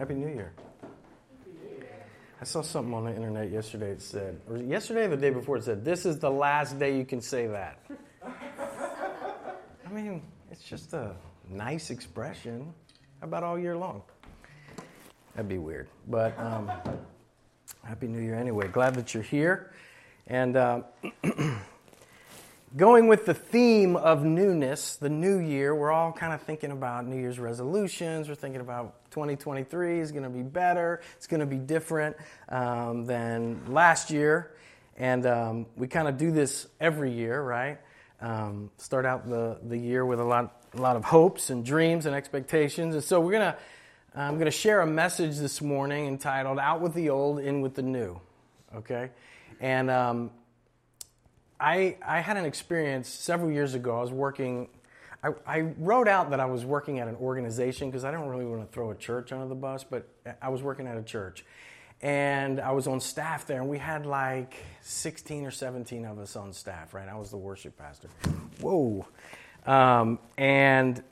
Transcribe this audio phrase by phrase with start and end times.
[0.00, 0.54] Happy New Year.
[2.40, 5.58] I saw something on the internet yesterday that said, or yesterday or the day before,
[5.58, 7.84] it said, This is the last day you can say that.
[8.24, 11.14] I mean, it's just a
[11.50, 12.72] nice expression.
[13.20, 14.00] How about all year long?
[15.34, 15.86] That'd be weird.
[16.08, 16.72] But um,
[17.84, 18.68] Happy New Year anyway.
[18.68, 19.74] Glad that you're here.
[20.28, 20.80] And uh,
[22.76, 27.06] going with the theme of newness, the new year, we're all kind of thinking about
[27.06, 28.28] New Year's resolutions.
[28.28, 32.16] We're thinking about 2023 is going to be better, it's going to be different
[32.48, 34.52] um, than last year.
[34.96, 37.78] And um, we kind of do this every year, right?
[38.20, 42.06] Um, start out the, the year with a lot, a lot of hopes and dreams
[42.06, 42.94] and expectations.
[42.94, 43.56] And so we're going to,
[44.14, 47.74] I'm going to share a message this morning entitled Out with the Old, In with
[47.74, 48.20] the New.
[48.76, 49.10] Okay?
[49.58, 50.30] And um,
[51.60, 53.98] I, I had an experience several years ago.
[53.98, 54.68] I was working,
[55.22, 58.46] I, I wrote out that I was working at an organization because I don't really
[58.46, 60.08] want to throw a church under the bus, but
[60.40, 61.44] I was working at a church.
[62.02, 66.34] And I was on staff there, and we had like 16 or 17 of us
[66.34, 67.08] on staff, right?
[67.08, 68.08] I was the worship pastor.
[68.60, 69.06] Whoa.
[69.66, 71.02] Um, and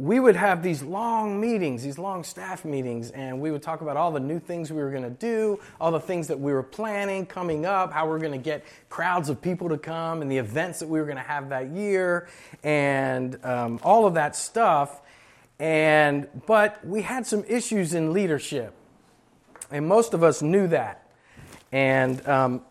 [0.00, 3.98] we would have these long meetings, these long staff meetings, and we would talk about
[3.98, 6.62] all the new things we were going to do, all the things that we were
[6.62, 10.30] planning coming up, how we are going to get crowds of people to come, and
[10.30, 12.30] the events that we were going to have that year,
[12.64, 15.02] and um, all of that stuff.
[15.58, 18.72] And but we had some issues in leadership,
[19.70, 21.10] and most of us knew that.
[21.72, 22.62] And um,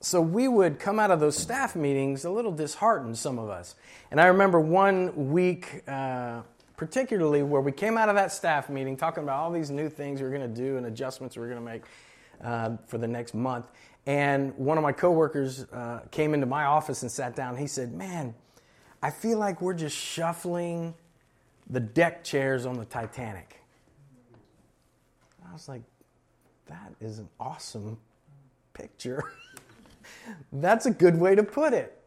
[0.00, 3.74] so we would come out of those staff meetings a little disheartened, some of us.
[4.10, 5.82] And I remember one week.
[5.86, 6.40] Uh,
[6.78, 10.20] particularly where we came out of that staff meeting talking about all these new things
[10.20, 11.82] we are going to do and adjustments we are going to make
[12.42, 13.66] uh, for the next month.
[14.06, 17.56] And one of my coworkers uh, came into my office and sat down.
[17.56, 18.32] He said, Man,
[19.02, 20.94] I feel like we're just shuffling
[21.68, 23.60] the deck chairs on the Titanic.
[25.46, 25.82] I was like,
[26.68, 27.98] That is an awesome
[28.72, 29.24] picture.
[30.52, 31.97] That's a good way to put it.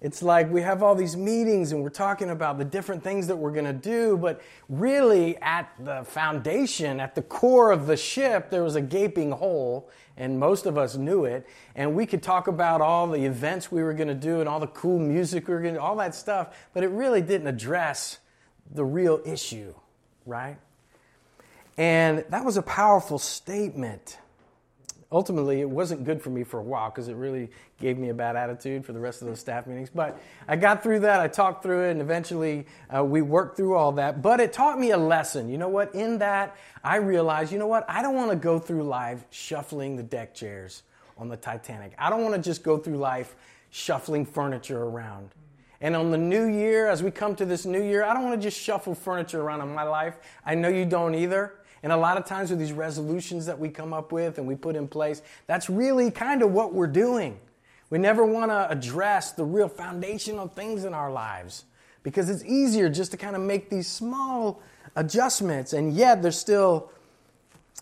[0.00, 3.36] It's like we have all these meetings and we're talking about the different things that
[3.36, 4.40] we're going to do, but
[4.70, 9.90] really at the foundation, at the core of the ship, there was a gaping hole,
[10.16, 11.46] and most of us knew it.
[11.74, 14.58] And we could talk about all the events we were going to do and all
[14.58, 17.46] the cool music we were going to do, all that stuff, but it really didn't
[17.46, 18.18] address
[18.72, 19.74] the real issue,
[20.24, 20.56] right?
[21.76, 24.16] And that was a powerful statement
[25.12, 27.50] ultimately, it wasn't good for me for a while because it really
[27.80, 29.90] gave me a bad attitude for the rest of those staff meetings.
[29.92, 33.74] But I got through that, I talked through it, and eventually uh, we worked through
[33.74, 34.22] all that.
[34.22, 35.48] But it taught me a lesson.
[35.48, 35.94] You know what?
[35.94, 37.84] In that, I realized, you know what?
[37.88, 40.82] I don't want to go through life shuffling the deck chairs
[41.18, 41.92] on the Titanic.
[41.98, 43.34] I don't want to just go through life
[43.70, 45.30] shuffling furniture around.
[45.82, 48.40] And on the new year, as we come to this new year, I don't want
[48.40, 50.18] to just shuffle furniture around in my life.
[50.44, 51.54] I know you don't either.
[51.82, 54.54] And a lot of times with these resolutions that we come up with and we
[54.54, 57.38] put in place, that's really kind of what we're doing.
[57.88, 61.64] We never want to address the real foundational things in our lives
[62.02, 64.62] because it's easier just to kind of make these small
[64.96, 66.90] adjustments and yet there's still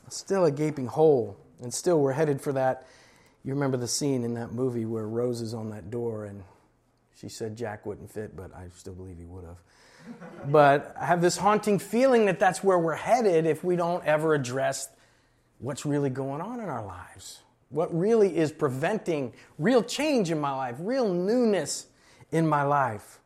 [0.09, 1.37] still a gaping hole.
[1.61, 2.87] And still we're headed for that.
[3.45, 6.43] You remember the scene in that movie where Rose is on that door and
[7.17, 9.59] she said Jack wouldn't fit but I still believe he would have
[10.47, 14.35] but I have this haunting feeling that that's where we're headed if we don't ever
[14.35, 14.89] address
[15.59, 17.41] what's really going on in our lives.
[17.71, 21.87] What really is preventing real change in my life, real newness
[22.33, 23.21] in my life.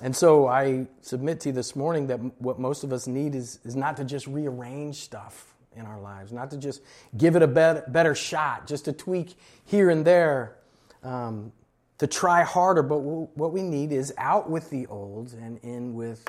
[0.00, 3.58] And so I submit to you this morning that what most of us need is,
[3.64, 6.82] is not to just rearrange stuff in our lives, not to just
[7.16, 9.34] give it a better, better shot, just to tweak
[9.64, 10.56] here and there,
[11.02, 11.52] um,
[11.98, 16.24] to try harder, but what we need is out with the old and in with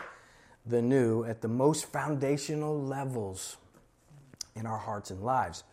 [0.65, 3.57] the new at the most foundational levels
[4.55, 5.63] in our hearts and lives.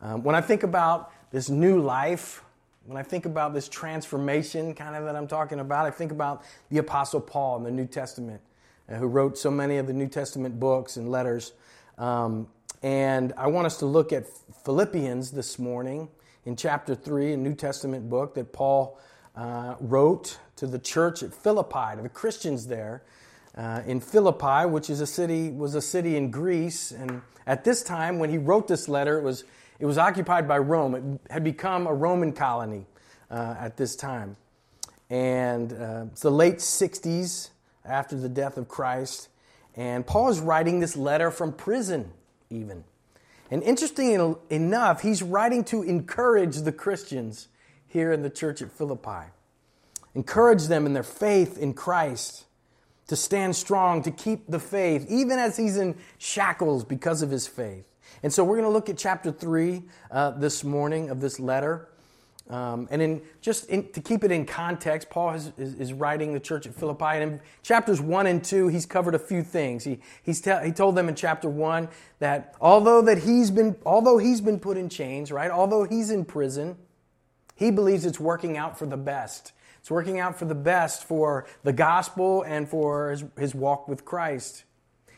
[0.00, 2.42] Um, when I think about this new life,
[2.86, 6.42] when I think about this transformation kind of that I'm talking about, I think about
[6.70, 8.40] the Apostle Paul in the New Testament,
[8.88, 11.52] uh, who wrote so many of the New Testament books and letters.
[11.96, 12.48] Um,
[12.82, 14.26] and I want us to look at
[14.64, 16.08] Philippians this morning
[16.44, 18.98] in chapter 3, a New Testament book that Paul
[19.36, 23.02] uh, wrote to the church at Philippi, to the Christians there
[23.56, 26.90] uh, in Philippi, which is a city was a city in Greece.
[26.90, 29.44] And at this time, when he wrote this letter, it was
[29.78, 30.94] it was occupied by Rome.
[30.94, 32.86] It had become a Roman colony
[33.30, 34.36] uh, at this time,
[35.10, 37.50] and uh, it's the late '60s
[37.84, 39.28] after the death of Christ.
[39.76, 42.12] And Paul is writing this letter from prison,
[42.48, 42.84] even.
[43.50, 47.48] And interesting enough, he's writing to encourage the Christians
[47.94, 49.30] here in the church at Philippi.
[50.16, 52.44] Encourage them in their faith in Christ.
[53.06, 57.46] to stand strong, to keep the faith, even as he's in shackles because of his
[57.46, 57.84] faith.
[58.22, 61.90] And so we're going to look at chapter 3 uh, this morning of this letter.
[62.48, 66.32] Um, and in just in, to keep it in context, Paul is, is, is, writing
[66.32, 67.04] the church at Philippi.
[67.04, 69.84] And in chapters 1 and 2, he's covered a few things.
[69.84, 71.88] He, he's te- he told them in chapter 1
[72.20, 76.24] that although, that he's been, although he's been put in chains, right, although he's in
[76.24, 76.76] prison,
[77.54, 79.52] he believes it's working out for the best.
[79.80, 84.04] It's working out for the best for the gospel and for his, his walk with
[84.04, 84.64] Christ.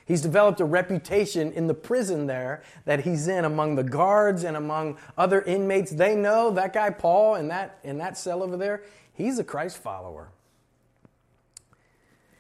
[0.07, 4.57] He's developed a reputation in the prison there that he's in among the guards and
[4.57, 5.91] among other inmates.
[5.91, 8.83] They know that guy Paul in that, in that cell over there,
[9.15, 10.29] he's a Christ follower.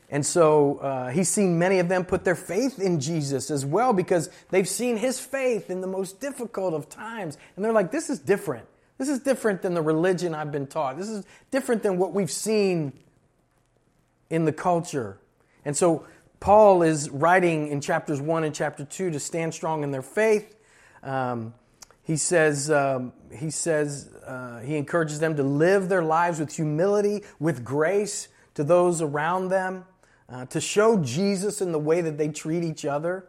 [0.09, 3.93] And so uh, he's seen many of them put their faith in Jesus as well
[3.93, 7.37] because they've seen his faith in the most difficult of times.
[7.57, 8.67] And they're like, this is different.
[8.99, 10.97] This is different than the religion I've been taught.
[10.97, 12.93] This is different than what we've seen
[14.31, 15.19] in the culture.
[15.65, 16.07] And so
[16.41, 20.57] Paul is writing in chapters 1 and chapter 2 to stand strong in their faith.
[21.03, 21.55] Um,
[22.03, 27.25] he says, um, he, says uh, he encourages them to live their lives with humility,
[27.41, 29.85] with grace to those around them,
[30.29, 33.27] uh, to show Jesus in the way that they treat each other.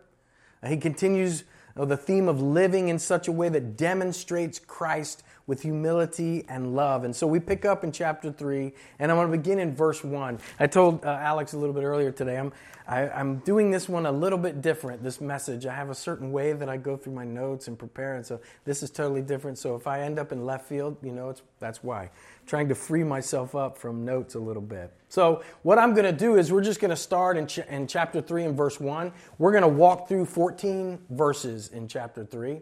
[0.61, 1.43] Uh, he continues
[1.75, 6.75] uh, the theme of living in such a way that demonstrates Christ with humility and
[6.75, 7.05] love.
[7.05, 10.03] And so we pick up in chapter 3, and I'm going to begin in verse
[10.03, 10.39] 1.
[10.59, 12.51] I told uh, Alex a little bit earlier today, I'm,
[12.85, 15.65] I, am i am doing this one a little bit different, this message.
[15.65, 18.41] I have a certain way that I go through my notes and prepare, and so
[18.65, 19.57] this is totally different.
[19.57, 22.03] So if I end up in left field, you know, it's, that's why.
[22.03, 22.11] I'm
[22.45, 24.93] trying to free myself up from notes a little bit.
[25.07, 27.87] So what I'm going to do is we're just going to start in, ch- in
[27.87, 29.13] chapter 3 and verse 1.
[29.37, 32.59] We're going to walk through 14 verses in chapter 3.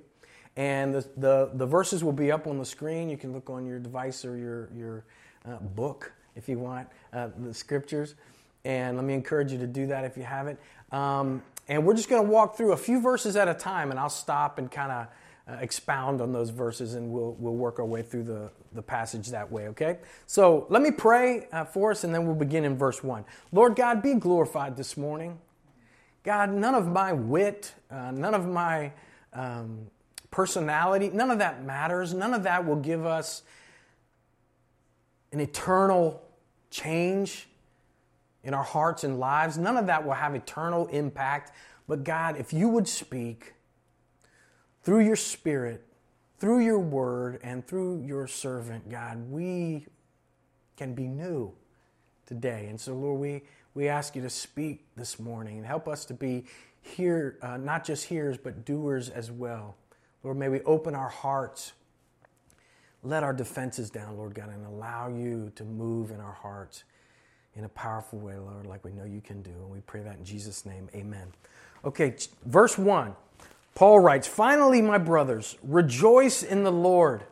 [0.58, 3.10] And the, the, the, verses will be up on the screen.
[3.10, 5.04] You can look on your device or your, your
[5.46, 8.16] uh, book if you want, uh, the scriptures.
[8.64, 10.60] And let me encourage you to do that if you haven't.
[10.92, 14.00] Um, and we're just going to walk through a few verses at a time, and
[14.00, 15.08] I'll stop and kind of
[15.48, 19.30] uh, expound on those verses, and we'll, we'll work our way through the, the passage
[19.30, 20.00] that way, okay?
[20.26, 23.26] So let me pray uh, for us, and then we'll begin in verse 1.
[23.52, 25.40] Lord God, be glorified this morning.
[26.24, 28.92] God, none of my wit, uh, none of my
[29.34, 29.88] um,
[30.36, 32.14] personality, none of that matters.
[32.14, 33.42] None of that will give us
[35.32, 36.22] an eternal
[36.70, 37.48] change
[38.44, 39.58] in our hearts and lives.
[39.58, 41.54] None of that will have eternal impact.
[41.88, 43.54] But God, if you would speak
[44.84, 45.86] through your Spirit,
[46.38, 49.86] through your word, and through your servant, God, we
[50.76, 51.54] can be new
[52.26, 52.68] today.
[52.70, 53.44] And so, Lord, we,
[53.74, 56.44] we ask you to speak this morning and help us to be
[56.82, 59.78] here, uh, not just hearers, but doers as well.
[60.26, 61.74] Lord, may we open our hearts,
[63.04, 66.84] let our defenses down, Lord God, and allow you to move in our hearts
[67.54, 69.52] in a powerful way, Lord, like we know you can do.
[69.52, 70.90] And we pray that in Jesus' name.
[70.96, 71.28] Amen.
[71.86, 73.16] Okay, verse 1.
[73.76, 77.26] Paul writes, Finally, my brothers, rejoice in the Lord.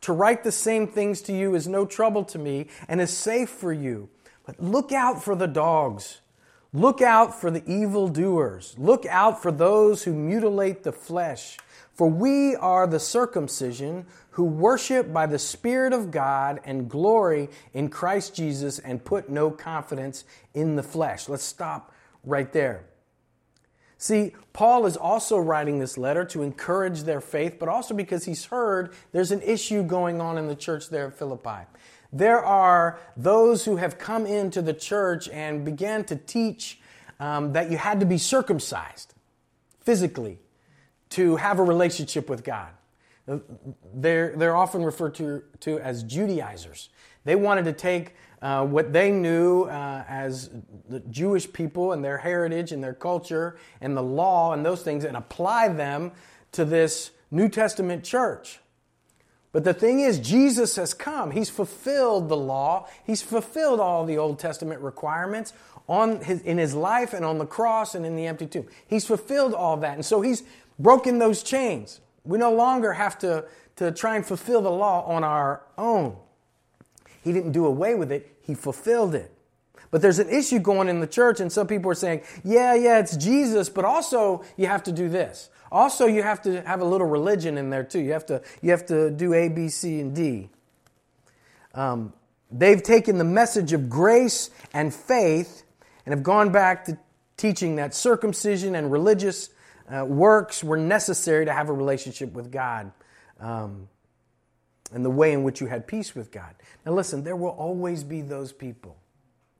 [0.00, 3.50] To write the same things to you is no trouble to me and is safe
[3.50, 4.08] for you.
[4.46, 6.22] But look out for the dogs.
[6.72, 8.76] Look out for the evildoers.
[8.78, 11.58] Look out for those who mutilate the flesh.
[12.00, 17.90] For we are the circumcision who worship by the Spirit of God and glory in
[17.90, 20.24] Christ Jesus and put no confidence
[20.54, 21.28] in the flesh.
[21.28, 21.92] Let's stop
[22.24, 22.86] right there.
[23.98, 28.46] See, Paul is also writing this letter to encourage their faith, but also because he's
[28.46, 31.66] heard there's an issue going on in the church there at Philippi.
[32.14, 36.80] There are those who have come into the church and began to teach
[37.18, 39.12] um, that you had to be circumcised
[39.80, 40.38] physically
[41.10, 42.70] to have a relationship with God.
[43.94, 46.88] They're, they're often referred to, to as Judaizers.
[47.24, 50.50] They wanted to take uh, what they knew uh, as
[50.88, 55.04] the Jewish people and their heritage and their culture and the law and those things
[55.04, 56.12] and apply them
[56.52, 58.60] to this New Testament church.
[59.52, 61.32] But the thing is, Jesus has come.
[61.32, 62.88] He's fulfilled the law.
[63.04, 65.52] He's fulfilled all the Old Testament requirements
[65.88, 68.66] on his, in his life and on the cross and in the empty tomb.
[68.86, 69.94] He's fulfilled all that.
[69.94, 70.44] And so he's
[70.82, 72.00] broken those chains.
[72.24, 73.44] We no longer have to,
[73.76, 76.16] to try and fulfill the law on our own.
[77.22, 79.32] He didn't do away with it, He fulfilled it.
[79.90, 83.00] But there's an issue going in the church, and some people are saying, yeah, yeah,
[83.00, 85.50] it's Jesus, but also you have to do this.
[85.72, 88.00] Also, you have to have a little religion in there too.
[88.00, 90.48] You have to, you have to do A, B, C, and D.
[91.74, 92.12] Um,
[92.50, 95.62] they've taken the message of grace and faith
[96.04, 96.98] and have gone back to
[97.36, 99.50] teaching that circumcision and religious
[99.90, 102.92] uh, works were necessary to have a relationship with God
[103.40, 103.88] um,
[104.92, 106.54] and the way in which you had peace with God.
[106.86, 108.96] Now, listen, there will always be those people.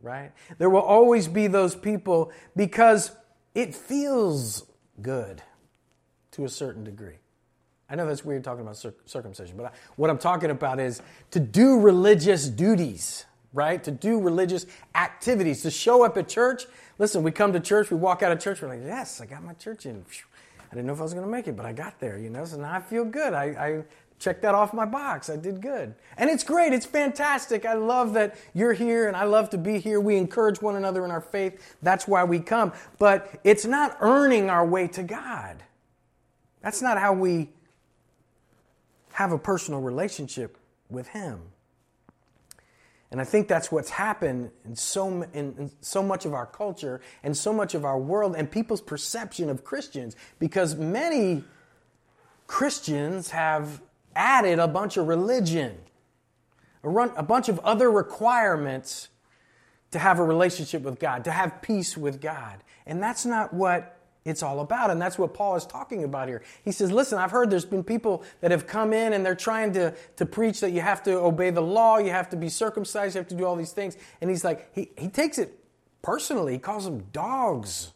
[0.03, 0.33] right?
[0.59, 3.13] There will always be those people because
[3.55, 4.65] it feels
[5.03, 5.43] good
[6.33, 7.19] to a certain degree.
[7.89, 11.81] I know that's weird talking about circumcision, but what I'm talking about is to do
[11.81, 13.83] religious duties, right?
[13.85, 16.67] To do religious activities, to show up at church.
[16.99, 19.43] Listen, we come to church, we walk out of church, we're like, yes, I got
[19.43, 20.05] my church in.
[20.71, 22.31] I didn't know if I was going to make it, but I got there, you
[22.31, 23.33] know, so now I feel good.
[23.33, 23.85] I, I
[24.21, 25.29] checked that off my box.
[25.29, 25.95] I did good.
[26.17, 26.73] And it's great.
[26.73, 27.65] It's fantastic.
[27.65, 29.99] I love that you're here and I love to be here.
[29.99, 31.77] We encourage one another in our faith.
[31.83, 32.73] That's why we come.
[32.99, 35.63] But it's not earning our way to God.
[36.63, 37.49] That's not how we
[39.13, 40.59] have a personal relationship
[40.91, 41.41] with Him.
[43.11, 47.01] And I think that's what's happened in so, in, in, so much of our culture
[47.25, 51.43] and so much of our world and people's perception of Christians because many
[52.47, 53.81] Christians have
[54.15, 55.77] added a bunch of religion,
[56.85, 59.09] a, run, a bunch of other requirements
[59.91, 62.63] to have a relationship with God, to have peace with God.
[62.87, 64.91] And that's not what it's all about.
[64.91, 66.43] And that's what Paul is talking about here.
[66.65, 69.73] He says, Listen, I've heard there's been people that have come in and they're trying
[69.75, 73.15] to, to preach that you have to obey the law, you have to be circumcised,
[73.15, 73.97] you have to do all these things.
[74.21, 75.59] And he's like, he, he takes it
[76.03, 76.53] personally.
[76.55, 77.93] He calls them dogs.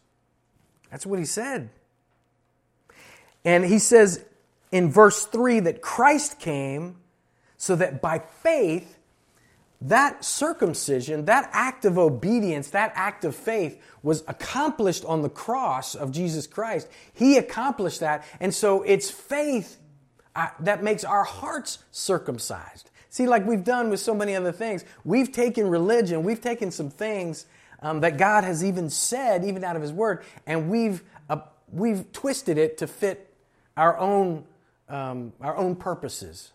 [0.91, 1.71] That's what he said.
[3.45, 4.25] And he says
[4.73, 6.97] in verse 3 that Christ came
[7.59, 8.94] so that by faith
[9.85, 15.95] that circumcision, that act of obedience, that act of faith was accomplished on the cross
[15.95, 16.89] of Jesus Christ.
[17.13, 18.27] He accomplished that.
[18.41, 19.79] And so it's faith
[20.35, 22.91] uh, that makes our hearts circumcised.
[23.11, 26.91] See, like we've done with so many other things, we've taken religion, we've taken some
[26.91, 27.47] things
[27.81, 32.11] um, that God has even said, even out of His Word, and we've, uh, we've
[32.13, 33.33] twisted it to fit
[33.77, 34.45] our own,
[34.89, 36.53] um, our own purposes.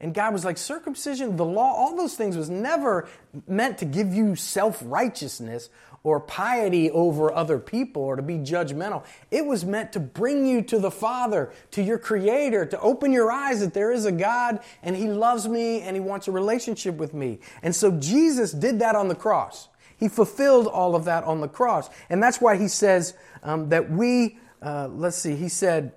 [0.00, 3.08] And God was like, circumcision, the law, all those things was never
[3.46, 5.68] meant to give you self righteousness
[6.02, 9.04] or piety over other people or to be judgmental.
[9.30, 13.30] It was meant to bring you to the Father, to your Creator, to open your
[13.30, 16.94] eyes that there is a God and He loves me and He wants a relationship
[16.94, 17.40] with me.
[17.62, 19.68] And so Jesus did that on the cross.
[19.98, 21.90] He fulfilled all of that on the cross.
[22.08, 25.92] And that's why He says um, that we, uh, let's see, He said,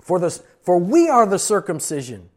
[0.00, 0.30] for, the,
[0.62, 2.30] for we are the circumcision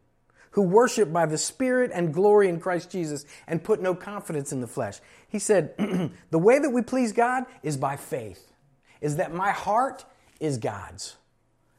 [0.52, 4.60] who worship by the Spirit and glory in Christ Jesus and put no confidence in
[4.60, 5.00] the flesh.
[5.28, 5.74] He said,
[6.30, 8.52] The way that we please God is by faith,
[9.00, 10.04] is that my heart
[10.40, 11.16] is God's.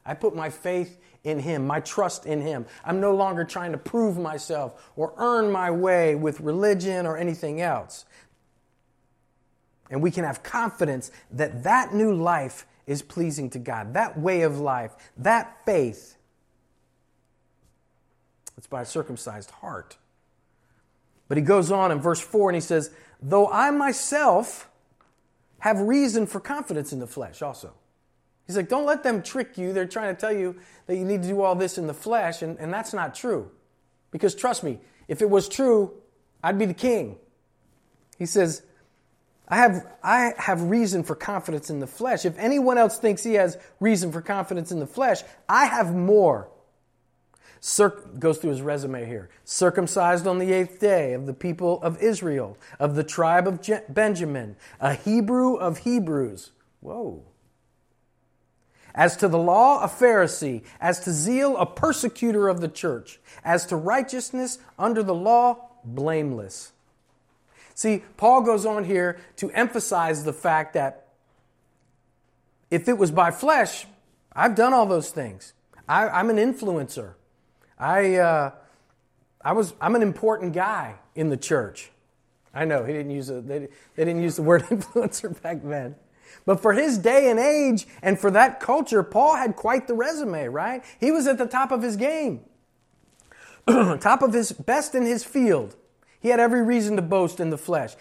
[0.04, 2.66] I put my faith in Him, my trust in Him.
[2.84, 7.60] I'm no longer trying to prove myself or earn my way with religion or anything
[7.60, 8.04] else.
[9.90, 13.94] And we can have confidence that that new life is pleasing to God.
[13.94, 16.16] That way of life, that faith
[18.60, 19.96] it's by a circumcised heart.
[21.28, 22.90] But he goes on in verse 4 and he says,
[23.22, 24.68] Though I myself
[25.60, 27.72] have reason for confidence in the flesh also.
[28.46, 29.72] He's like, Don't let them trick you.
[29.72, 32.42] They're trying to tell you that you need to do all this in the flesh,
[32.42, 33.50] and, and that's not true.
[34.10, 35.94] Because trust me, if it was true,
[36.44, 37.16] I'd be the king.
[38.18, 38.62] He says,
[39.48, 42.26] I have, I have reason for confidence in the flesh.
[42.26, 46.50] If anyone else thinks he has reason for confidence in the flesh, I have more.
[47.60, 49.28] Circ- goes through his resume here.
[49.44, 53.82] Circumcised on the eighth day of the people of Israel, of the tribe of Je-
[53.88, 56.52] Benjamin, a Hebrew of Hebrews.
[56.80, 57.22] Whoa.
[58.94, 60.62] As to the law, a Pharisee.
[60.80, 63.20] As to zeal, a persecutor of the church.
[63.44, 66.72] As to righteousness under the law, blameless.
[67.74, 71.06] See, Paul goes on here to emphasize the fact that
[72.70, 73.86] if it was by flesh,
[74.32, 75.52] I've done all those things.
[75.88, 77.14] I, am an influencer.
[77.80, 78.50] I, uh,
[79.42, 81.90] I was, I'm an important guy in the church.
[82.52, 85.96] I know he didn't use a, they, they didn't use the word influencer back then.
[86.44, 90.46] But for his day and age and for that culture, Paul had quite the resume,
[90.48, 90.84] right?
[91.00, 92.40] He was at the top of his game,
[93.66, 95.76] top of his best in his field.
[96.20, 97.94] He had every reason to boast in the flesh.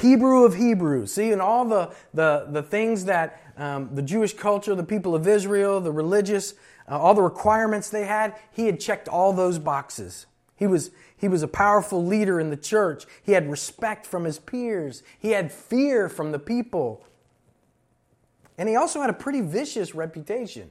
[0.00, 1.12] Hebrew of Hebrews.
[1.12, 5.26] See, and all the, the, the things that um, the Jewish culture, the people of
[5.26, 6.54] Israel, the religious
[6.88, 10.26] uh, all the requirements they had, he had checked all those boxes.
[10.54, 13.04] He was, he was a powerful leader in the church.
[13.22, 15.02] He had respect from his peers.
[15.18, 17.04] He had fear from the people.
[18.56, 20.70] And he also had a pretty vicious reputation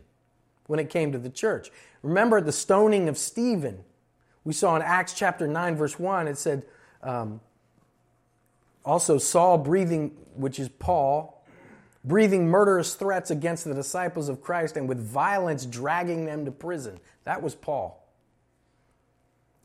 [0.68, 1.70] when it came to the church.
[2.02, 3.84] Remember the stoning of Stephen?
[4.44, 6.66] We saw in Acts chapter 9, verse 1, it said,
[7.04, 7.42] um,
[8.86, 11.44] also Saul breathing, which is Paul,
[12.04, 17.00] breathing murderous threats against the disciples of Christ and with violence dragging them to prison.
[17.24, 18.02] That was Paul.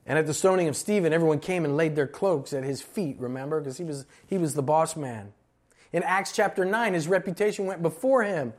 [0.07, 3.17] And at the stoning of Stephen, everyone came and laid their cloaks at his feet,
[3.21, 3.61] remember?
[3.61, 5.33] Because he was, he was the boss man.
[5.93, 8.55] In Acts chapter 9, his reputation went before him.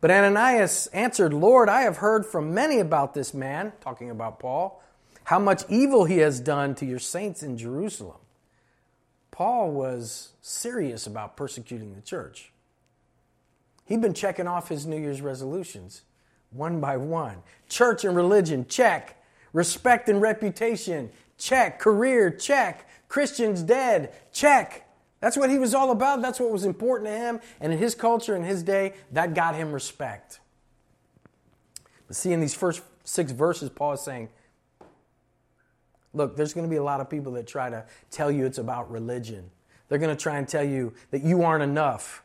[0.00, 4.82] But Ananias answered, Lord, I have heard from many about this man, talking about Paul,
[5.24, 8.16] how much evil he has done to your saints in Jerusalem.
[9.40, 12.52] Paul was serious about persecuting the church.
[13.86, 16.02] He'd been checking off his New Year's resolutions
[16.50, 17.38] one by one.
[17.66, 19.16] Church and religion, check.
[19.54, 21.78] Respect and reputation, check.
[21.78, 22.86] Career, check.
[23.08, 24.86] Christians dead, check.
[25.20, 26.20] That's what he was all about.
[26.20, 27.40] That's what was important to him.
[27.62, 30.38] And in his culture, in his day, that got him respect.
[32.06, 34.28] But see, in these first six verses, Paul is saying,
[36.12, 38.58] look, there's going to be a lot of people that try to tell you it's
[38.58, 39.50] about religion.
[39.88, 42.22] They're going to try and tell you that you aren't enough.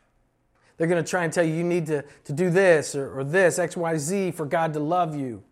[0.77, 3.23] They're going to try and tell you you need to, to do this or, or
[3.23, 5.43] this, X, Y, Z, for God to love you.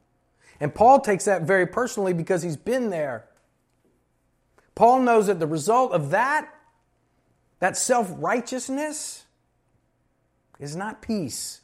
[0.60, 3.25] And Paul takes that very personally because he's been there.
[4.75, 6.50] Paul knows that the result of that
[7.63, 9.24] that self righteousness
[10.60, 11.62] is not peace.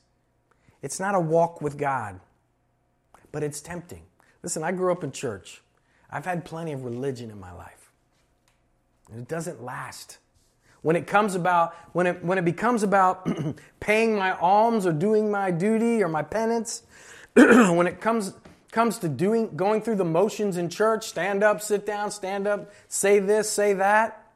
[0.81, 2.21] It's not a walk with God,
[3.33, 4.03] but it's tempting.
[4.41, 5.61] Listen, I grew up in church.
[6.11, 7.91] I've had plenty of religion in my life.
[9.11, 10.17] And it doesn't last.
[10.81, 13.27] When it comes about, when it, when it becomes about
[13.79, 16.83] paying my alms or doing my duty or my penance,
[17.33, 18.33] when it comes,
[18.71, 22.71] comes to doing, going through the motions in church, stand up, sit down, stand up,
[22.87, 24.31] say this, say that,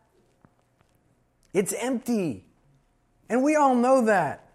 [1.53, 2.45] it's empty.
[3.29, 4.49] And we all know that.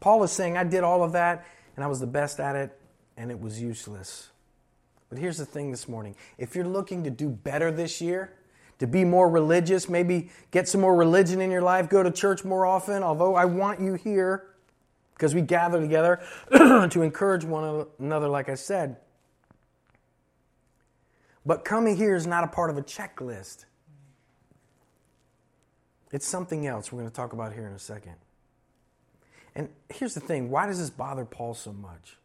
[0.00, 2.78] Paul is saying, I did all of that and I was the best at it
[3.16, 4.30] and it was useless.
[5.16, 8.34] But here's the thing this morning if you're looking to do better this year,
[8.80, 12.44] to be more religious, maybe get some more religion in your life, go to church
[12.44, 14.48] more often, although I want you here
[15.14, 16.20] because we gather together
[16.52, 18.98] to encourage one another, like I said.
[21.46, 23.64] But coming here is not a part of a checklist.
[26.12, 28.16] It's something else we're going to talk about here in a second.
[29.54, 32.18] And here's the thing why does this bother Paul so much?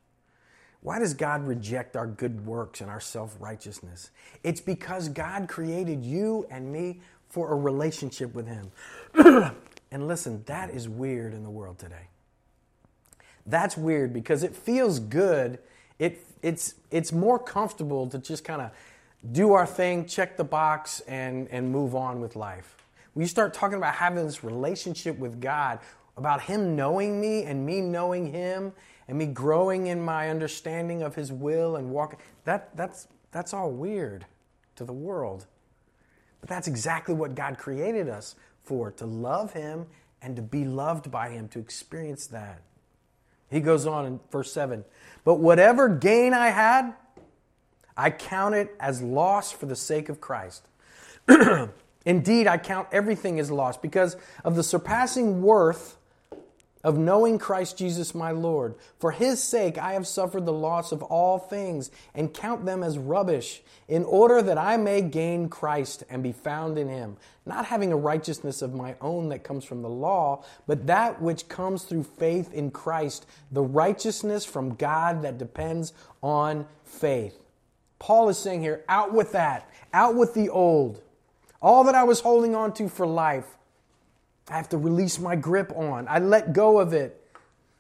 [0.82, 4.10] Why does God reject our good works and our self righteousness?
[4.44, 8.72] It's because God created you and me for a relationship with Him.
[9.92, 12.08] and listen, that is weird in the world today.
[13.46, 15.60] That's weird because it feels good.
[16.00, 18.72] It, it's, it's more comfortable to just kind of
[19.32, 22.76] do our thing, check the box, and, and move on with life.
[23.14, 25.80] When you start talking about having this relationship with God,
[26.18, 28.74] about Him knowing me and me knowing Him
[29.08, 33.72] and me growing in my understanding of His will and walking, that, that's, that's all
[33.72, 34.26] weird
[34.76, 35.46] to the world.
[36.40, 39.88] But that's exactly what God created us for to love Him
[40.22, 42.62] and to be loved by Him, to experience that.
[43.50, 44.86] He goes on in verse 7
[45.24, 46.94] But whatever gain I had,
[47.96, 50.68] I count it as loss for the sake of Christ.
[52.06, 55.98] Indeed, I count everything as loss because of the surpassing worth
[56.84, 58.76] of knowing Christ Jesus my Lord.
[59.00, 62.98] For his sake I have suffered the loss of all things and count them as
[62.98, 67.92] rubbish, in order that I may gain Christ and be found in him, not having
[67.92, 72.04] a righteousness of my own that comes from the law, but that which comes through
[72.04, 77.38] faith in Christ, the righteousness from God that depends on faith.
[78.00, 81.02] Paul is saying here, out with that, out with the old.
[81.62, 83.58] All that I was holding on to for life,
[84.50, 86.08] I have to release my grip on.
[86.08, 87.22] I let go of it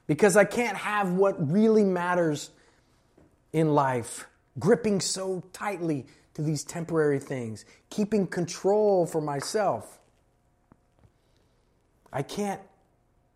[0.07, 2.49] because I can't have what really matters
[3.53, 4.27] in life,
[4.59, 9.99] gripping so tightly to these temporary things, keeping control for myself.
[12.13, 12.61] I can't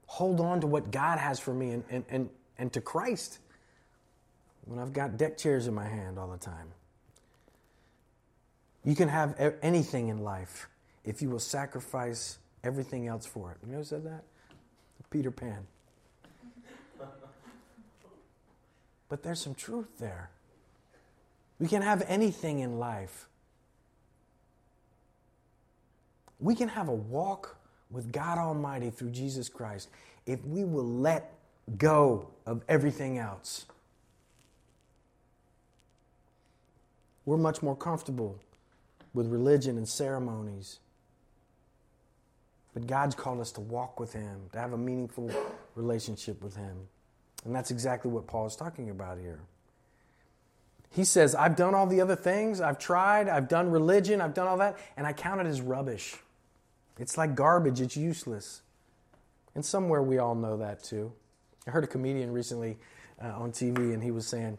[0.06, 3.40] hold on to what God has for me and, and, and, and to Christ
[4.66, 6.72] when I've got deck chairs in my hand all the time.
[8.84, 10.68] You can have anything in life
[11.04, 13.58] if you will sacrifice everything else for it.
[13.65, 14.23] You know who said that?
[15.10, 15.65] Peter Pan.
[19.08, 20.30] But there's some truth there.
[21.60, 23.28] We can have anything in life.
[26.39, 27.56] We can have a walk
[27.91, 29.89] with God Almighty through Jesus Christ
[30.25, 31.34] if we will let
[31.78, 33.65] go of everything else.
[37.25, 38.38] We're much more comfortable
[39.13, 40.80] with religion and ceremonies.
[42.76, 45.32] But God's called us to walk with Him, to have a meaningful
[45.74, 46.88] relationship with Him.
[47.44, 49.40] And that's exactly what Paul is talking about here.
[50.92, 52.62] He says, I've done all the other things.
[52.62, 53.28] I've tried.
[53.28, 54.22] I've done religion.
[54.22, 54.78] I've done all that.
[54.96, 56.16] And I count it as rubbish.
[57.00, 57.82] It's like garbage.
[57.82, 58.62] It's useless.
[59.56, 61.12] And somewhere we all know that too.
[61.68, 62.78] I heard a comedian recently
[63.24, 64.58] uh, on TV, and he was saying,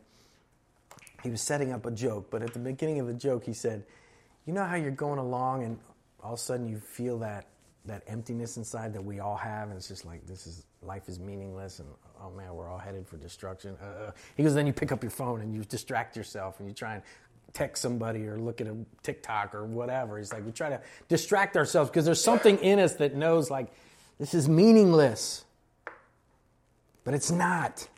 [1.22, 3.84] he was setting up a joke, but at the beginning of the joke, he said,
[4.46, 5.78] You know how you're going along and
[6.22, 7.46] all of a sudden you feel that,
[7.86, 11.18] that emptiness inside that we all have, and it's just like, this is life is
[11.18, 11.88] meaningless, and
[12.22, 13.76] oh man, we're all headed for destruction.
[13.82, 14.10] Uh, uh.
[14.36, 16.94] he goes, Then you pick up your phone and you distract yourself and you try
[16.94, 17.02] and
[17.52, 20.18] text somebody or look at a TikTok or whatever.
[20.18, 23.72] He's like, we try to distract ourselves because there's something in us that knows, like,
[24.18, 25.44] this is meaningless.
[27.04, 27.88] But it's not.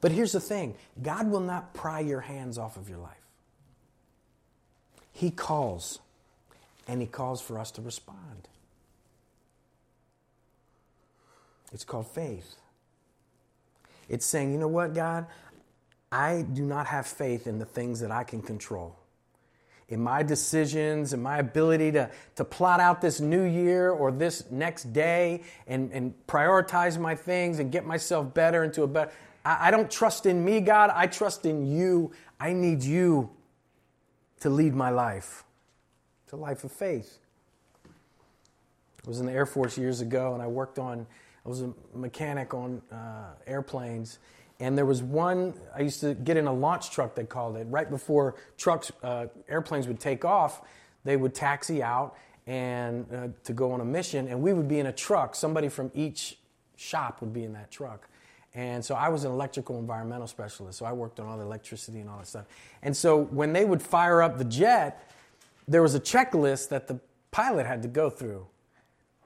[0.00, 3.16] But here's the thing God will not pry your hands off of your life.
[5.12, 6.00] He calls,
[6.88, 8.48] and He calls for us to respond.
[11.72, 12.56] It's called faith.
[14.08, 15.26] It's saying, you know what, God?
[16.10, 18.96] I do not have faith in the things that I can control.
[19.88, 24.44] In my decisions, in my ability to, to plot out this new year or this
[24.50, 29.10] next day and, and prioritize my things and get myself better into a better.
[29.44, 30.90] I, I don't trust in me, God.
[30.94, 32.12] I trust in you.
[32.38, 33.30] I need you
[34.40, 35.44] to lead my life.
[36.24, 37.18] It's a life of faith.
[37.86, 41.06] I was in the Air Force years ago and I worked on,
[41.44, 44.18] I was a mechanic on uh, airplanes.
[44.60, 47.66] And there was one, I used to get in a launch truck, they called it.
[47.68, 50.62] Right before trucks, uh, airplanes would take off,
[51.02, 54.78] they would taxi out and uh, to go on a mission, and we would be
[54.78, 55.34] in a truck.
[55.34, 56.38] Somebody from each
[56.76, 58.08] shop would be in that truck.
[58.54, 62.00] And so I was an electrical environmental specialist, so I worked on all the electricity
[62.00, 62.44] and all that stuff.
[62.82, 65.10] And so when they would fire up the jet,
[65.66, 67.00] there was a checklist that the
[67.30, 68.46] pilot had to go through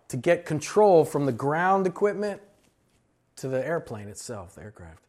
[0.09, 2.41] to get control from the ground equipment
[3.37, 5.03] to the airplane itself, the aircraft.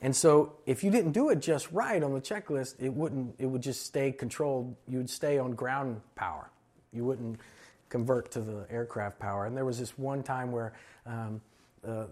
[0.00, 3.46] And so if you didn't do it just right on the checklist, it wouldn't it
[3.46, 4.76] would just stay controlled.
[4.86, 6.50] You would stay on ground power.
[6.92, 7.40] You wouldn't
[7.88, 9.46] convert to the aircraft power.
[9.46, 10.74] And there was this one time where
[11.06, 11.40] um,
[11.82, 12.08] the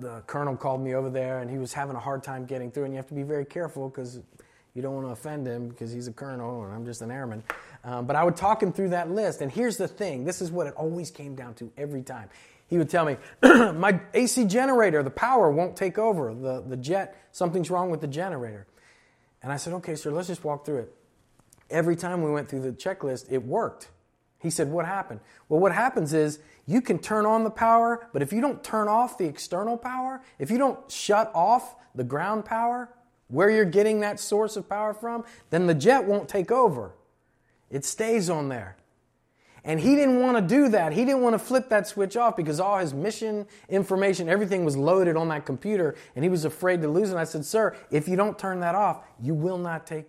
[0.00, 2.84] the colonel called me over there and he was having a hard time getting through
[2.84, 4.20] and you have to be very careful because
[4.74, 7.42] you don't want to offend him because he's a colonel and i'm just an airman
[7.88, 9.40] um, but i would talk him through that list.
[9.40, 10.24] And here's the thing.
[10.24, 12.28] This is what it always came down to every time.
[12.66, 16.34] He would tell me my ac generator the power won't take over.
[16.34, 18.66] The, the jet something's wrong with the generator.
[19.42, 20.94] And i said okay sir let's just walk through it.
[21.70, 23.88] Every time we went through the checklist it worked.
[24.40, 25.20] He said, What happened?
[25.48, 28.86] Well, what happens is you can turn on the power, but if you don't turn
[28.86, 32.88] off the external power, if you don't shut off the ground power,
[33.28, 36.92] where you're getting that source of power from, then the jet won't take over.
[37.70, 38.76] It stays on there.
[39.64, 40.92] And he didn't want to do that.
[40.92, 44.76] He didn't want to flip that switch off because all his mission information, everything was
[44.76, 47.12] loaded on that computer, and he was afraid to lose it.
[47.12, 50.06] And I said, Sir, if you don't turn that off, you will not take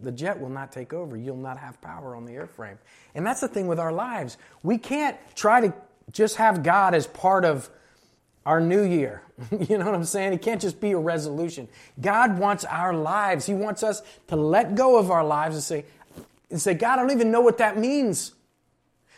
[0.00, 1.16] the jet will not take over.
[1.16, 2.76] You'll not have power on the airframe.
[3.14, 4.36] And that's the thing with our lives.
[4.62, 5.72] We can't try to
[6.12, 7.70] just have God as part of
[8.44, 9.22] our new year.
[9.50, 10.32] you know what I'm saying?
[10.32, 11.68] It can't just be a resolution.
[12.00, 13.46] God wants our lives.
[13.46, 15.84] He wants us to let go of our lives and say,
[16.50, 18.32] and say, God, I don't even know what that means.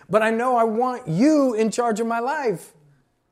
[0.09, 2.73] But I know I want you in charge of my life.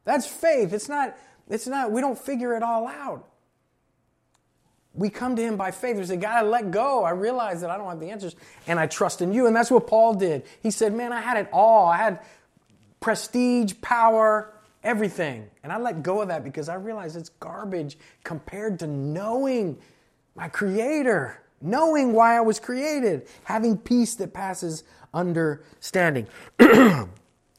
[0.04, 0.72] That's faith.
[0.72, 1.16] It's not,
[1.48, 3.28] it's not, we don't figure it all out
[4.94, 5.96] we come to him by faith.
[5.96, 7.02] We say, God, I let go.
[7.02, 9.46] I realize that I don't have the answers, and I trust in you.
[9.46, 10.44] And that's what Paul did.
[10.62, 11.88] He said, Man, I had it all.
[11.88, 12.20] I had
[13.00, 15.50] prestige, power, everything.
[15.62, 19.78] And I let go of that because I realized it's garbage compared to knowing
[20.37, 26.29] my Creator, knowing why I was created, having peace that passes understanding.
[26.59, 27.09] and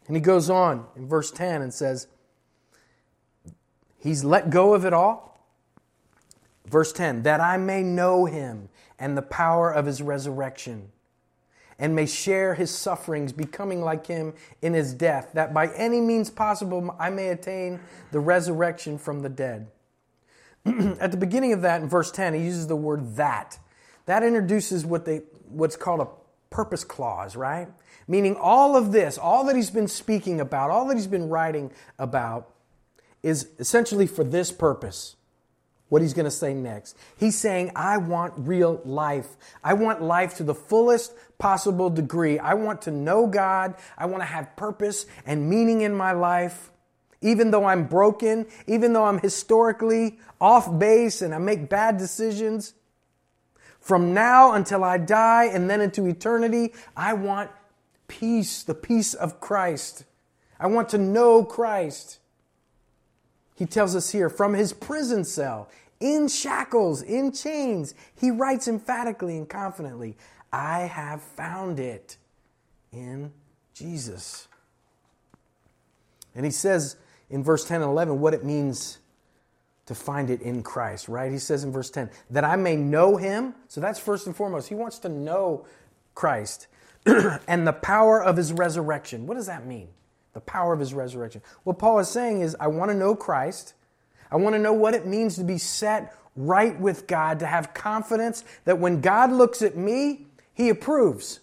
[0.09, 2.07] he goes on in verse 10 and says,
[3.97, 5.25] He's let go of it all
[6.67, 10.89] Verse 10 that I may know him and the power of his resurrection,
[11.77, 16.29] and may share his sufferings, becoming like him in his death, that by any means
[16.29, 19.67] possible I may attain the resurrection from the dead.
[20.65, 23.59] At the beginning of that, in verse 10, he uses the word that.
[24.05, 26.07] That introduces what they, what's called a
[26.49, 27.67] purpose clause, right?
[28.07, 31.71] Meaning all of this, all that he's been speaking about, all that he's been writing
[31.97, 32.49] about,
[33.23, 35.15] is essentially for this purpose
[35.89, 36.97] what he's going to say next.
[37.17, 39.27] He's saying, I want real life.
[39.63, 42.39] I want life to the fullest possible degree.
[42.39, 43.75] I want to know God.
[43.97, 46.71] I want to have purpose and meaning in my life.
[47.21, 52.73] Even though I'm broken, even though I'm historically off base and I make bad decisions,
[53.85, 57.51] from now until I die and then into eternity, I want
[58.07, 60.05] peace, the peace of Christ.
[60.59, 62.17] I want to know Christ.
[63.53, 65.69] He tells us here from his prison cell,
[65.99, 70.17] in shackles, in chains, he writes emphatically and confidently,
[70.51, 72.17] I have found it
[72.91, 73.31] in
[73.75, 74.47] Jesus.
[76.33, 76.95] And he says
[77.29, 78.97] in verse 10 and 11 what it means
[79.85, 81.31] to find it in Christ, right?
[81.31, 83.53] He says in verse 10, that I may know him.
[83.67, 84.67] So that's first and foremost.
[84.67, 85.65] He wants to know
[86.15, 86.67] Christ
[87.05, 89.27] and the power of his resurrection.
[89.27, 89.89] What does that mean?
[90.33, 91.41] The power of his resurrection.
[91.63, 93.73] What Paul is saying is, I want to know Christ.
[94.31, 97.73] I want to know what it means to be set right with God, to have
[97.73, 101.39] confidence that when God looks at me, he approves.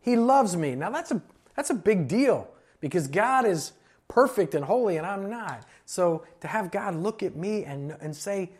[0.00, 0.74] He loves me.
[0.74, 1.20] Now that's a
[1.56, 2.48] that's a big deal
[2.80, 3.72] because God is
[4.10, 5.64] perfect and holy and I'm not.
[5.86, 8.50] So to have God look at me and, and say,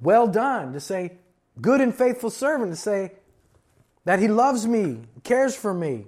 [0.00, 1.18] well done, to say,
[1.60, 3.12] good and faithful servant, to say
[4.04, 6.06] that he loves me, cares for me.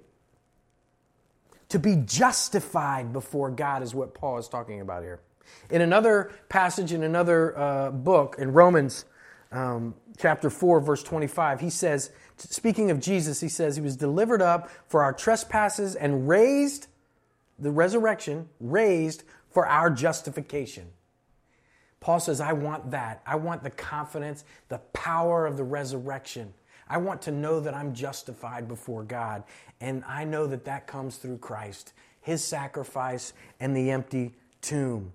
[1.70, 5.20] To be justified before God is what Paul is talking about here.
[5.68, 9.04] In another passage, in another uh, book, in Romans
[9.50, 14.42] um, chapter 4, verse 25, he says, speaking of Jesus, he says, He was delivered
[14.42, 16.86] up for our trespasses and raised,
[17.58, 20.88] the resurrection, raised for our justification.
[22.00, 23.22] Paul says, I want that.
[23.26, 26.52] I want the confidence, the power of the resurrection.
[26.88, 29.42] I want to know that I'm justified before God.
[29.80, 35.12] And I know that that comes through Christ, his sacrifice, and the empty tomb.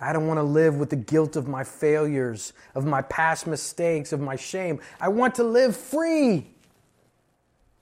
[0.00, 4.12] I don't want to live with the guilt of my failures, of my past mistakes,
[4.12, 4.80] of my shame.
[5.00, 6.48] I want to live free.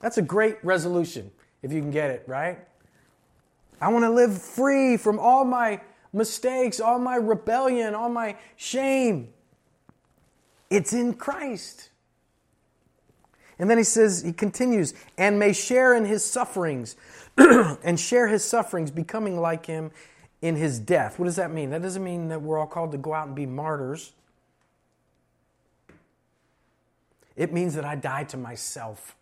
[0.01, 1.31] That's a great resolution,
[1.63, 2.59] if you can get it, right?
[3.81, 5.81] I want to live free from all my
[6.13, 9.29] mistakes, all my rebellion, all my shame.
[10.69, 11.91] It's in Christ.
[13.59, 16.97] And then he says, he continues, and may share in his sufferings,
[17.37, 19.91] and share his sufferings, becoming like him
[20.41, 21.19] in his death.
[21.19, 21.71] What does that mean?
[21.71, 24.13] That doesn't mean that we're all called to go out and be martyrs.
[27.37, 29.17] It means that I die to myself.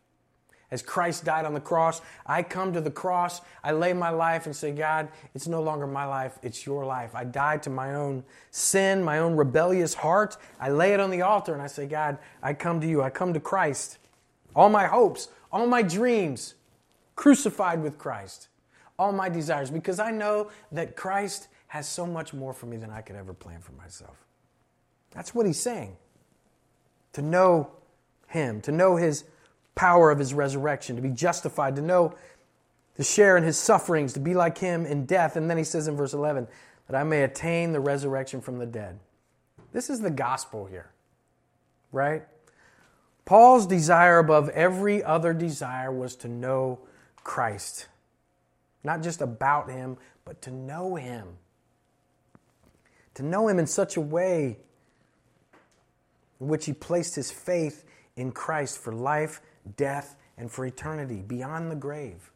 [0.71, 4.45] As Christ died on the cross, I come to the cross, I lay my life
[4.45, 7.15] and say, God, it's no longer my life, it's your life.
[7.15, 10.37] I die to my own sin, my own rebellious heart.
[10.61, 13.09] I lay it on the altar and I say, God, I come to you, I
[13.09, 13.99] come to Christ.
[14.55, 16.55] All my hopes, all my dreams,
[17.17, 18.49] crucified with Christ
[18.99, 22.91] all my desires because I know that Christ has so much more for me than
[22.91, 24.17] I could ever plan for myself.
[25.13, 25.97] That's what he's saying.
[27.13, 27.71] To know
[28.29, 29.25] him, to know his
[29.79, 32.13] power of his resurrection, to be justified, to know,
[32.97, 35.37] to share in his sufferings, to be like him in death.
[35.37, 36.49] And then he says in verse 11,
[36.89, 38.99] that I may attain the resurrection from the dead.
[39.73, 40.91] This is the gospel here,
[41.93, 42.25] right?
[43.25, 46.81] Paul's desire above every other desire was to know
[47.23, 47.87] Christ.
[48.83, 51.29] Not just about Him, but to know Him.
[53.15, 54.57] To know Him in such a way
[56.41, 57.85] in which He placed His faith
[58.17, 59.41] in Christ for life,
[59.77, 62.31] death, and for eternity beyond the grave.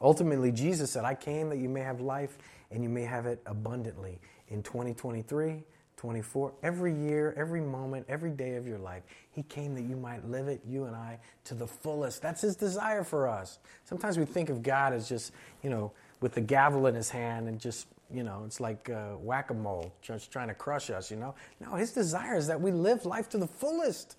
[0.00, 2.36] Ultimately, Jesus said, I came that you may have life
[2.70, 5.64] and you may have it abundantly in 2023
[6.04, 9.04] 24, every year, every moment, every day of your life.
[9.30, 12.20] He came that you might live it, you and I, to the fullest.
[12.20, 13.58] That's His desire for us.
[13.84, 17.48] Sometimes we think of God as just, you know, with the gavel in His hand
[17.48, 21.10] and just, you know, it's like uh, whack a mole, just trying to crush us,
[21.10, 21.34] you know.
[21.58, 24.18] No, His desire is that we live life to the fullest.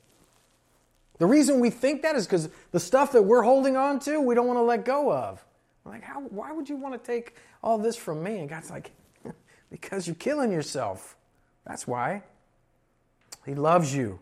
[1.18, 4.36] The reason we think that is because the stuff that we're holding on to, we
[4.36, 5.44] don't want to let go of.
[5.86, 8.40] Like, how, why would you want to take all this from me?
[8.40, 8.92] And God's like,
[9.72, 11.16] because you're killing yourself.
[11.66, 12.24] That's why.
[13.46, 14.20] He loves you.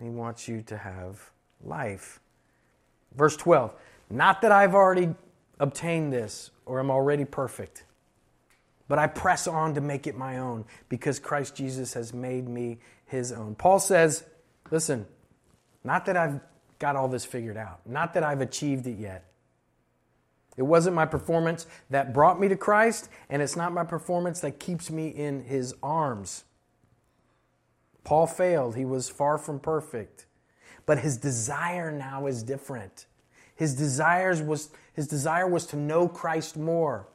[0.00, 1.30] He wants you to have
[1.64, 2.20] life.
[3.16, 3.72] Verse 12
[4.10, 5.14] Not that I've already
[5.60, 7.84] obtained this or am already perfect,
[8.88, 12.78] but I press on to make it my own because Christ Jesus has made me
[13.06, 13.54] his own.
[13.54, 14.24] Paul says,
[14.70, 15.06] Listen,
[15.84, 16.40] not that I've
[16.78, 19.24] got all this figured out, not that I've achieved it yet.
[20.56, 24.58] It wasn't my performance that brought me to Christ, and it's not my performance that
[24.58, 26.44] keeps me in his arms.
[28.04, 28.76] Paul failed.
[28.76, 30.26] He was far from perfect.
[30.84, 33.06] But his desire now is different.
[33.54, 37.08] His desires was his desire was to know Christ more.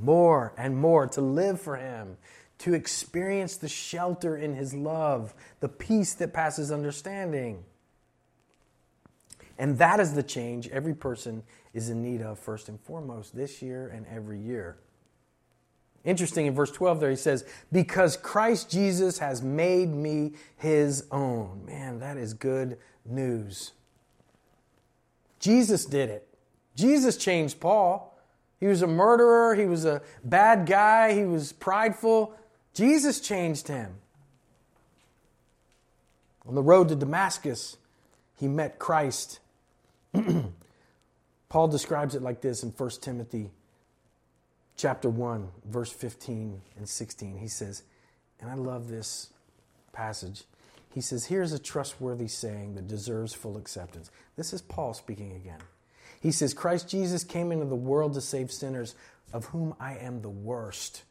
[0.00, 2.16] More and more to live for him,
[2.64, 7.62] to experience the shelter in his love, the peace that passes understanding.
[9.58, 11.42] And that is the change every person
[11.74, 14.78] is in need of first and foremost this year and every year.
[16.06, 21.66] Interesting in verse 12 there, he says, Because Christ Jesus has made me his own.
[21.66, 23.72] Man, that is good news.
[25.38, 26.26] Jesus did it.
[26.76, 28.18] Jesus changed Paul.
[28.58, 32.34] He was a murderer, he was a bad guy, he was prideful.
[32.74, 33.94] Jesus changed him.
[36.46, 37.78] On the road to Damascus,
[38.36, 39.40] he met Christ
[41.48, 43.50] Paul describes it like this in 1 Timothy
[44.76, 47.38] chapter 1, verse 15 and 16.
[47.38, 47.82] He says,
[48.40, 49.30] and I love this
[49.92, 50.44] passage.
[50.92, 54.10] He says, Here's a trustworthy saying that deserves full acceptance.
[54.36, 55.60] This is Paul speaking again.
[56.20, 58.94] He says, Christ Jesus came into the world to save sinners,
[59.32, 61.02] of whom I am the worst.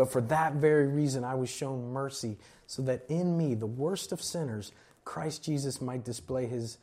[0.00, 4.12] But for that very reason, I was shown mercy, so that in me, the worst
[4.12, 4.72] of sinners,
[5.04, 6.78] Christ Jesus might display his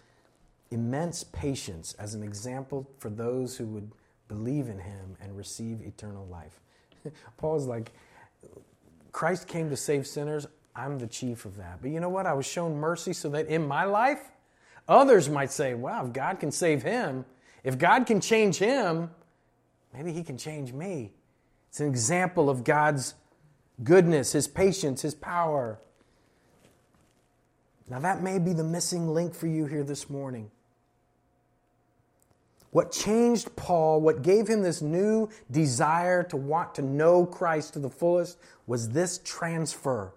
[0.70, 3.92] immense patience as an example for those who would
[4.28, 6.60] believe in him and receive eternal life.
[7.38, 7.92] Paul's like,
[9.14, 10.46] Christ came to save sinners.
[10.76, 11.82] I'm the chief of that.
[11.82, 12.28] But you know what?
[12.28, 14.30] I was shown mercy so that in my life,
[14.88, 17.26] others might say, wow, if God can save him,
[17.64, 19.10] if God can change him,
[19.92, 21.14] maybe he can change me.
[21.70, 23.16] It's an example of God's
[23.84, 25.80] goodness, his patience, his power.
[27.90, 30.52] Now, that may be the missing link for you here this morning.
[32.72, 37.80] What changed Paul, what gave him this new desire to want to know Christ to
[37.80, 40.14] the fullest, was this transfer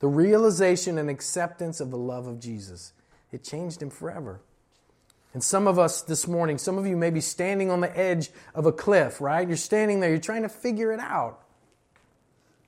[0.00, 2.92] the realization and acceptance of the love of Jesus.
[3.32, 4.42] It changed him forever.
[5.34, 8.30] And some of us this morning, some of you may be standing on the edge
[8.54, 9.46] of a cliff, right?
[9.46, 11.40] You're standing there, you're trying to figure it out.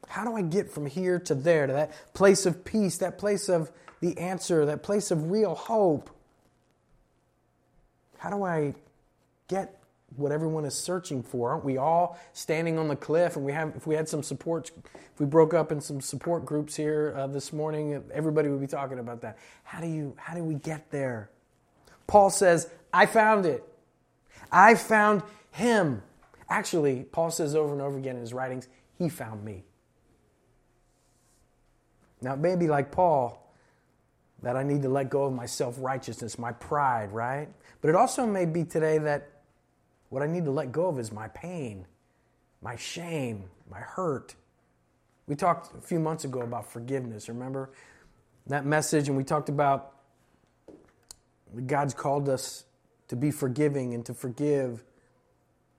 [0.08, 3.48] How do I get from here to there, to that place of peace, that place
[3.48, 6.10] of the answer, that place of real hope?
[8.18, 8.74] How do I
[9.46, 9.80] get
[10.16, 11.50] what everyone is searching for?
[11.50, 13.36] Aren't we all standing on the cliff?
[13.36, 14.72] And we have, if we had some support,
[15.14, 18.66] if we broke up in some support groups here uh, this morning, everybody would be
[18.66, 19.38] talking about that.
[19.62, 21.30] How do you, how do we get there?
[22.06, 23.64] Paul says, "I found it.
[24.50, 26.02] I found him."
[26.48, 29.64] Actually, Paul says over and over again in his writings, "He found me."
[32.20, 33.42] Now, it may be like Paul
[34.42, 37.48] that I need to let go of my self righteousness, my pride, right?
[37.80, 39.28] But it also may be today that
[40.08, 41.86] what I need to let go of is my pain,
[42.62, 44.34] my shame, my hurt.
[45.26, 47.70] We talked a few months ago about forgiveness, remember?
[48.46, 49.95] That message, and we talked about
[51.62, 52.64] God's called us
[53.08, 54.82] to be forgiving and to forgive,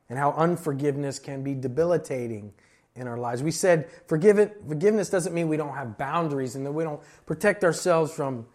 [0.09, 2.53] and how unforgiveness can be debilitating
[2.95, 3.43] in our lives.
[3.43, 7.01] We said forgive it, forgiveness doesn't mean we don't have boundaries and that we don't
[7.25, 8.45] protect ourselves from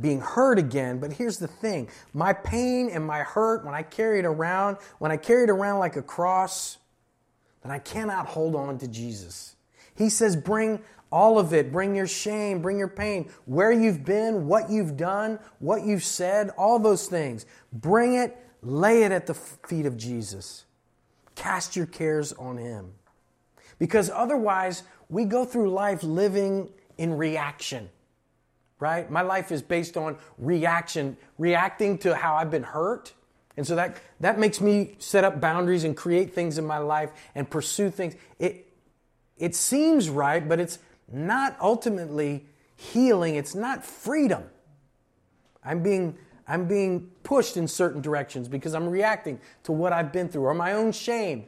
[0.00, 0.98] being hurt again.
[0.98, 5.10] But here's the thing my pain and my hurt, when I carry it around, when
[5.10, 6.78] I carry it around like a cross,
[7.62, 9.56] then I cannot hold on to Jesus.
[9.96, 11.72] He says, bring all of it.
[11.72, 16.50] Bring your shame, bring your pain, where you've been, what you've done, what you've said,
[16.50, 17.46] all those things.
[17.72, 20.64] Bring it, lay it at the feet of Jesus.
[21.34, 22.92] Cast your cares on Him.
[23.78, 26.68] Because otherwise, we go through life living
[26.98, 27.88] in reaction,
[28.80, 29.10] right?
[29.10, 33.12] My life is based on reaction, reacting to how I've been hurt.
[33.56, 37.10] And so that, that makes me set up boundaries and create things in my life
[37.34, 38.14] and pursue things.
[38.38, 38.68] It,
[39.36, 40.78] it seems right, but it's
[41.10, 44.44] not ultimately healing, it's not freedom.
[45.64, 46.16] I'm being,
[46.46, 50.54] I'm being pushed in certain directions because I'm reacting to what I've been through or
[50.54, 51.46] my own shame.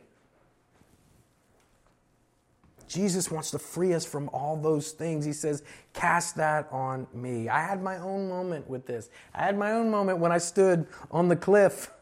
[2.88, 5.24] Jesus wants to free us from all those things.
[5.24, 7.48] He says, Cast that on me.
[7.48, 9.10] I had my own moment with this.
[9.32, 11.92] I had my own moment when I stood on the cliff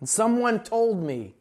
[0.00, 1.34] and someone told me,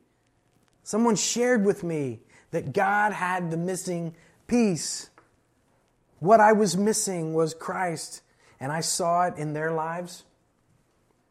[0.84, 2.19] someone shared with me
[2.51, 4.13] that God had the missing
[4.48, 5.10] piece.
[6.20, 8.22] What I was missing was Christ,
[8.60, 10.24] and I saw it in their lives.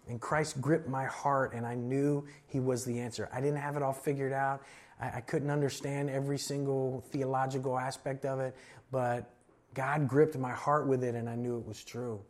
[0.09, 3.29] And Christ gripped my heart, and I knew He was the answer.
[3.33, 4.63] I didn't have it all figured out.
[5.01, 8.55] I, I couldn't understand every single theological aspect of it,
[8.91, 9.31] but
[9.75, 12.21] God gripped my heart with it and I knew it was true.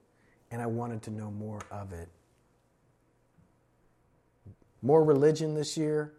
[0.51, 2.09] And I wanted to know more of it.
[4.83, 6.13] More religion this year,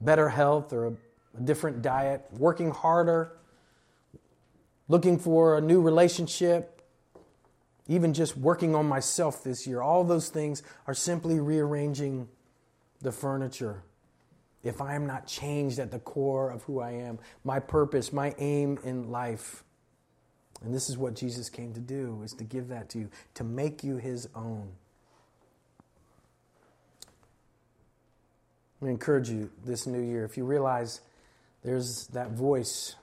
[0.00, 0.92] better health or a,
[1.36, 3.37] a different diet, working harder,
[4.88, 6.82] looking for a new relationship,
[7.86, 9.80] even just working on myself this year.
[9.80, 12.28] All those things are simply rearranging
[13.00, 13.82] the furniture
[14.64, 18.34] if I am not changed at the core of who I am, my purpose, my
[18.38, 19.62] aim in life.
[20.62, 23.44] And this is what Jesus came to do, is to give that to you, to
[23.44, 24.68] make you his own.
[28.82, 31.00] I encourage you this new year, if you realize
[31.62, 32.96] there's that voice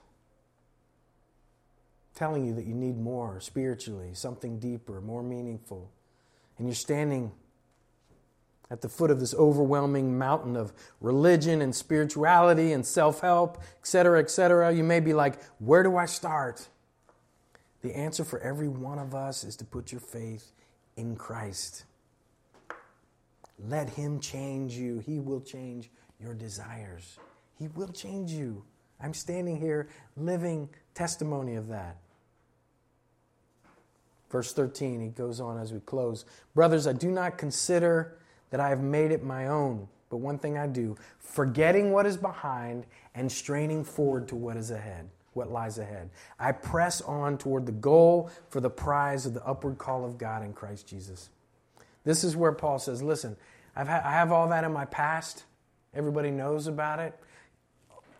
[2.16, 5.90] telling you that you need more spiritually, something deeper, more meaningful,
[6.58, 7.30] and you're standing
[8.70, 14.18] at the foot of this overwhelming mountain of religion and spirituality and self help, etc.,
[14.18, 16.66] etc., you may be like, Where do I start?
[17.82, 20.50] The answer for every one of us is to put your faith
[20.96, 21.84] in Christ.
[23.68, 25.90] Let Him change you, He will change
[26.20, 27.18] your desires.
[27.58, 28.64] He will change you.
[29.00, 31.98] I'm standing here living testimony of that.
[34.30, 36.24] Verse 13, he goes on as we close
[36.54, 38.18] Brothers, I do not consider
[38.50, 42.16] that I have made it my own, but one thing I do, forgetting what is
[42.16, 46.10] behind and straining forward to what is ahead, what lies ahead.
[46.38, 50.44] I press on toward the goal for the prize of the upward call of God
[50.44, 51.30] in Christ Jesus.
[52.04, 53.36] This is where Paul says, Listen,
[53.74, 55.44] I've ha- I have all that in my past.
[55.92, 57.18] Everybody knows about it.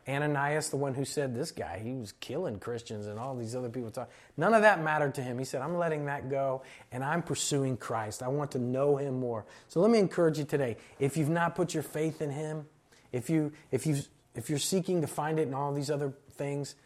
[0.09, 3.69] Ananias, the one who said this guy, he was killing Christians and all these other
[3.69, 4.09] people talk.
[4.37, 5.39] None of that mattered to him.
[5.39, 8.23] He said, I'm letting that go and I'm pursuing Christ.
[8.23, 9.45] I want to know him more.
[9.69, 10.77] So let me encourage you today.
[11.01, 12.67] If you've not put your faith in him,
[13.13, 13.97] if you if you
[14.35, 16.77] if you're seeking to find it in all these other things,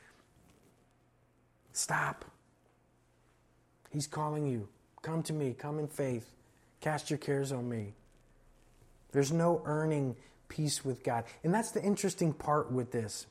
[1.72, 2.24] stop.
[3.90, 4.68] He's calling you.
[5.02, 6.30] Come to me, come in faith.
[6.80, 7.94] Cast your cares on me.
[9.12, 10.16] There's no earning
[10.50, 11.24] peace with God.
[11.42, 13.26] And that's the interesting part with this.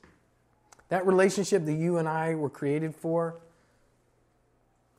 [0.88, 3.36] That relationship that you and I were created for,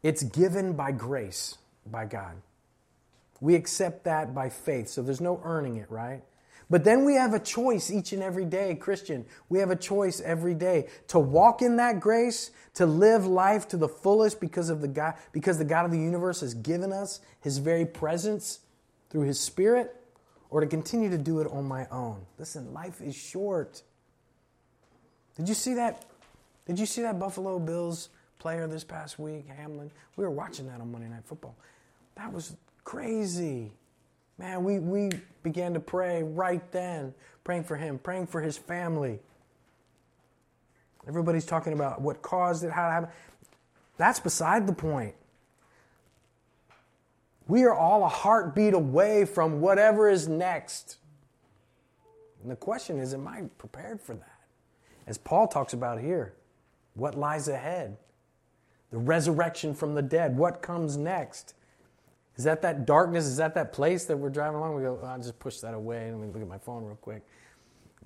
[0.01, 2.37] it's given by grace, by God.
[3.41, 4.87] We accept that by faith.
[4.87, 6.21] So there's no earning it, right?
[6.69, 9.25] But then we have a choice each and every day, Christian.
[9.49, 13.77] We have a choice every day to walk in that grace, to live life to
[13.77, 17.19] the fullest because of the God, because the God of the universe has given us
[17.41, 18.59] his very presence
[19.09, 20.00] through his spirit
[20.51, 22.21] or to continue to do it on my own.
[22.37, 23.81] Listen, life is short.
[25.35, 26.05] Did you see that?
[26.67, 29.89] Did you see that Buffalo Bills player this past week, Hamlin?
[30.17, 31.55] We were watching that on Monday Night Football.
[32.15, 33.71] That was crazy.
[34.37, 35.09] Man, we, we
[35.41, 39.19] began to pray right then, praying for him, praying for his family.
[41.07, 43.13] Everybody's talking about what caused it, how it happened.
[43.97, 45.15] That's beside the point.
[47.51, 50.95] We are all a heartbeat away from whatever is next.
[52.41, 54.39] And the question is, am I prepared for that?
[55.05, 56.33] As Paul talks about here,
[56.93, 57.97] what lies ahead?
[58.91, 60.37] The resurrection from the dead.
[60.37, 61.53] What comes next?
[62.37, 63.25] Is that that darkness?
[63.25, 64.75] Is that that place that we're driving along?
[64.75, 66.09] We go, oh, I'll just push that away.
[66.09, 67.21] Let me look at my phone real quick.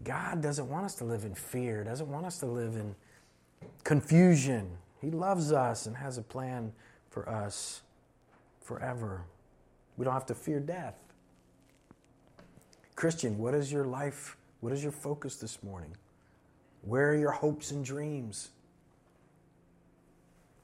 [0.03, 2.95] God doesn't want us to live in fear, doesn't want us to live in
[3.83, 4.71] confusion.
[5.01, 6.73] He loves us and has a plan
[7.11, 7.83] for us
[8.59, 9.25] forever.
[9.97, 10.95] We don't have to fear death.
[12.95, 14.37] Christian, what is your life?
[14.61, 15.95] What is your focus this morning?
[16.81, 18.49] Where are your hopes and dreams?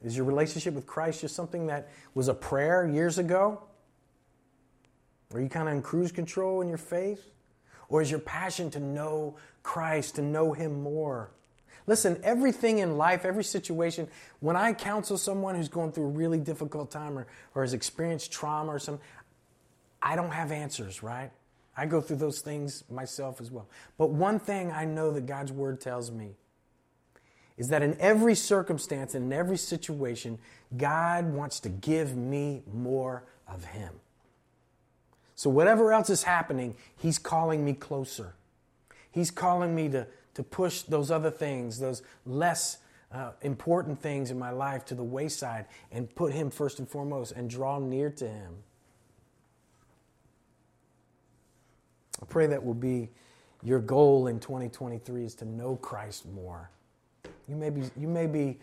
[0.02, 3.62] Is your relationship with Christ just something that was a prayer years ago?
[5.34, 7.24] Are you kind of in cruise control in your faith?
[7.88, 11.30] Or is your passion to know Christ, to know Him more?
[11.86, 14.08] Listen, everything in life, every situation,
[14.40, 18.30] when I counsel someone who's going through a really difficult time or, or has experienced
[18.30, 19.04] trauma or something,
[20.02, 21.30] I don't have answers, right?
[21.76, 23.68] I go through those things myself as well.
[23.96, 26.34] But one thing I know that God's word tells me
[27.56, 30.38] is that in every circumstance and in every situation,
[30.76, 33.94] God wants to give me more of Him.
[35.34, 38.34] So, whatever else is happening, He's calling me closer.
[39.10, 42.78] He's calling me to, to push those other things, those less
[43.12, 47.32] uh, important things in my life to the wayside and put Him first and foremost
[47.32, 48.54] and draw near to Him.
[52.22, 53.10] I pray that will be
[53.62, 56.70] your goal in 2023 is to know Christ more.
[57.48, 58.58] You may be, you may be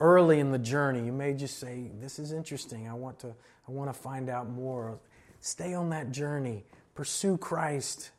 [0.00, 1.04] early in the journey.
[1.04, 2.88] You may just say, "This is interesting.
[2.88, 3.34] I want to,
[3.68, 4.98] I want to find out more."
[5.40, 6.64] Stay on that journey.
[6.94, 8.10] Pursue Christ.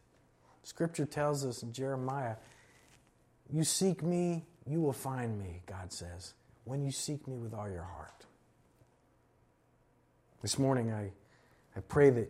[0.63, 2.35] Scripture tells us in Jeremiah,
[3.49, 7.69] "You seek me, you will find me." God says, "When you seek me with all
[7.69, 8.25] your heart."
[10.41, 11.11] This morning, I,
[11.75, 12.29] I pray that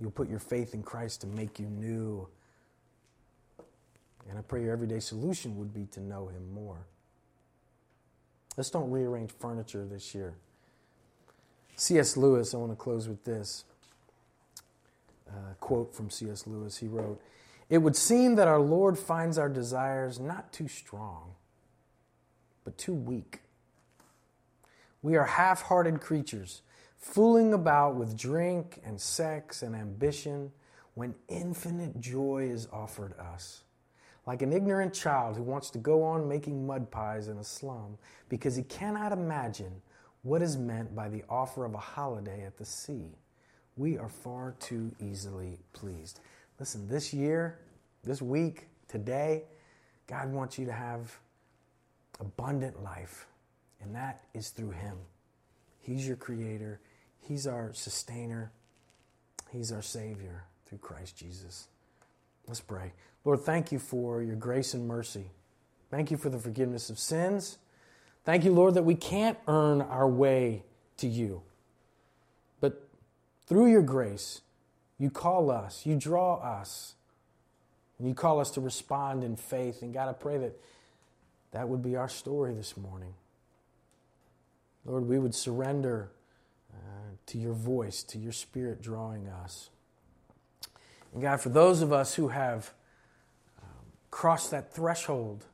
[0.00, 2.28] You'll put your faith in Christ to make you new.
[4.28, 6.86] And I pray your everyday solution would be to know Him more.
[8.56, 10.34] Let's don't rearrange furniture this year.
[11.76, 12.16] C.S.
[12.16, 13.64] Lewis, I want to close with this
[15.28, 16.46] uh, quote from C.S.
[16.46, 16.78] Lewis.
[16.78, 17.20] He wrote,
[17.68, 21.34] It would seem that our Lord finds our desires not too strong,
[22.64, 23.40] but too weak.
[25.02, 26.62] We are half hearted creatures
[26.98, 30.52] fooling about with drink and sex and ambition
[30.94, 33.62] when infinite joy is offered us.
[34.26, 37.98] Like an ignorant child who wants to go on making mud pies in a slum
[38.28, 39.82] because he cannot imagine
[40.22, 43.14] what is meant by the offer of a holiday at the sea.
[43.76, 46.20] We are far too easily pleased.
[46.58, 47.60] Listen, this year,
[48.02, 49.44] this week, today,
[50.06, 51.16] God wants you to have
[52.18, 53.26] abundant life,
[53.80, 54.96] and that is through Him.
[55.78, 56.80] He's your creator,
[57.26, 58.52] He's our sustainer,
[59.50, 61.66] He's our Savior through Christ Jesus.
[62.46, 62.92] Let's pray.
[63.24, 65.30] Lord, thank you for your grace and mercy.
[65.90, 67.58] Thank you for the forgiveness of sins.
[68.24, 70.62] Thank you, Lord, that we can't earn our way
[70.98, 71.42] to you.
[72.60, 72.88] But
[73.46, 74.42] through your grace,
[74.98, 76.94] you call us, you draw us,
[77.98, 79.82] and you call us to respond in faith.
[79.82, 80.60] And God, I pray that
[81.52, 83.14] that would be our story this morning.
[84.84, 86.10] Lord, we would surrender
[87.26, 89.70] to your voice, to your spirit drawing us.
[91.12, 92.72] And God, for those of us who have
[93.62, 93.68] um,
[94.10, 95.44] crossed that threshold,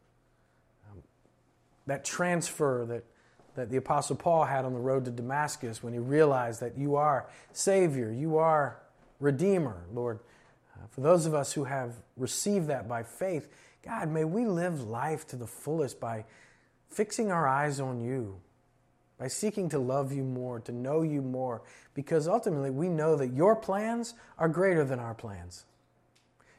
[0.91, 1.03] um,
[1.87, 3.05] that transfer that,
[3.55, 6.97] that the Apostle Paul had on the road to Damascus when he realized that you
[6.97, 8.79] are Savior, you are
[9.21, 10.19] Redeemer, Lord,
[10.75, 13.49] uh, for those of us who have received that by faith,
[13.85, 16.25] God, may we live life to the fullest by
[16.91, 18.41] fixing our eyes on you,
[19.23, 21.63] by seeking to love you more, to know you more,
[21.95, 25.65] because ultimately we know that your plans are greater than our plans.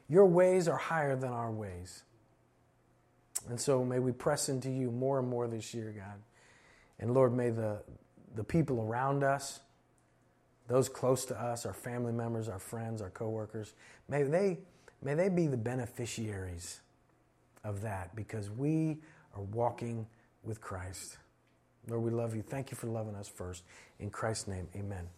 [0.08, 2.04] Your ways are higher than our ways.
[3.50, 6.22] And so may we press into you more and more this year, God.
[6.98, 7.82] And Lord, may the,
[8.34, 9.60] the people around us,
[10.66, 13.74] those close to us, our family members, our friends, our coworkers,
[14.08, 14.60] may they,
[15.02, 16.80] may they be the beneficiaries
[17.62, 19.02] of that because we
[19.36, 20.06] are walking
[20.42, 21.18] with Christ.
[21.88, 22.42] Lord, we love you.
[22.42, 23.64] Thank you for loving us first.
[23.98, 25.08] In Christ's name, amen.